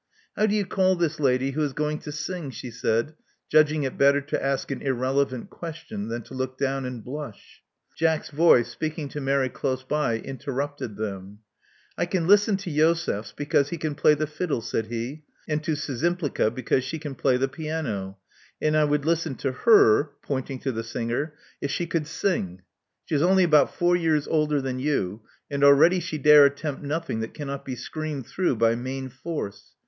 How 0.35 0.47
do 0.47 0.55
you 0.55 0.65
call 0.65 0.95
this 0.95 1.19
lady 1.19 1.51
who 1.51 1.61
is 1.61 1.73
going 1.73 1.99
to 1.99 2.11
sing?" 2.11 2.49
she 2.49 2.71
said, 2.71 3.13
judging 3.51 3.83
it 3.83 3.99
better 3.99 4.19
to 4.19 4.43
ask 4.43 4.71
an 4.71 4.81
irrelevant 4.81 5.51
question 5.51 6.07
than 6.07 6.23
to 6.23 6.33
look 6.33 6.57
down 6.57 6.85
and 6.85 7.03
blush. 7.03 7.61
Jack's 7.95 8.31
voice, 8.31 8.67
speaking 8.69 9.09
to 9.09 9.21
Mary 9.21 9.47
close 9.47 9.83
by, 9.83 10.17
interrupted 10.17 10.95
them. 10.95 11.41
I 11.99 12.07
can 12.07 12.25
listen 12.25 12.57
to 12.57 12.75
Josefs 12.75 13.31
because 13.31 13.69
he 13.69 13.77
can 13.77 13.93
play 13.93 14.15
the 14.15 14.25
fiddle," 14.25 14.61
said 14.61 14.87
he, 14.87 15.21
and 15.47 15.63
to 15.63 15.73
Szczympliga 15.73 16.55
because 16.55 16.83
she 16.83 16.97
can 16.97 17.13
play 17.13 17.37
the 17.37 17.47
piano; 17.47 18.17
and 18.59 18.75
I 18.75 18.85
would 18.85 19.05
listen 19.05 19.35
to 19.35 19.55
Aer— 19.67 20.09
pointing 20.23 20.57
to 20.61 20.71
the 20.71 20.83
singer— 20.83 21.35
if 21.61 21.69
she 21.69 21.85
could 21.85 22.07
sing. 22.07 22.63
She 23.05 23.13
is 23.13 23.21
only 23.21 23.43
about 23.43 23.75
four 23.75 23.95
years 23.95 24.27
older 24.27 24.61
than 24.63 24.79
you; 24.79 25.21
and 25.51 25.63
already 25.63 25.99
she 25.99 26.17
dare 26.17 26.43
attempt 26.45 26.81
nothing 26.81 27.19
that 27.19 27.35
cannot 27.35 27.63
be 27.63 27.75
screamed 27.75 28.25
through 28.25 28.55
by 28.55 28.73
main 28.73 29.07
force. 29.07 29.75